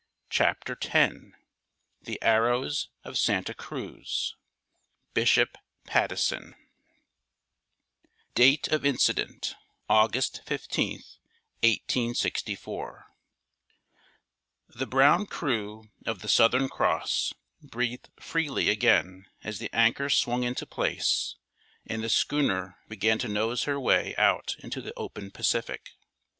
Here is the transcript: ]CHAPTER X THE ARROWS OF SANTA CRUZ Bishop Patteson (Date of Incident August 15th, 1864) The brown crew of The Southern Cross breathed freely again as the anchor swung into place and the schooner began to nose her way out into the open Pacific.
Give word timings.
]CHAPTER 0.31 0.75
X 0.81 1.15
THE 2.01 2.19
ARROWS 2.23 2.89
OF 3.03 3.19
SANTA 3.19 3.53
CRUZ 3.53 4.35
Bishop 5.13 5.59
Patteson 5.85 6.55
(Date 8.33 8.67
of 8.69 8.83
Incident 8.83 9.53
August 9.87 10.41
15th, 10.47 11.19
1864) 11.61 13.05
The 14.69 14.87
brown 14.87 15.27
crew 15.27 15.91
of 16.07 16.21
The 16.23 16.27
Southern 16.29 16.67
Cross 16.67 17.35
breathed 17.61 18.09
freely 18.19 18.69
again 18.69 19.27
as 19.43 19.59
the 19.59 19.69
anchor 19.71 20.09
swung 20.09 20.41
into 20.43 20.65
place 20.65 21.35
and 21.85 22.03
the 22.03 22.09
schooner 22.09 22.79
began 22.87 23.19
to 23.19 23.27
nose 23.27 23.65
her 23.65 23.79
way 23.79 24.15
out 24.15 24.55
into 24.57 24.81
the 24.81 24.93
open 24.97 25.29
Pacific. 25.29 25.91